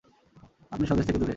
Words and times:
আপনি 0.71 0.85
স্বদেশ 0.87 1.05
থেকে 1.05 1.19
দূরে। 1.19 1.29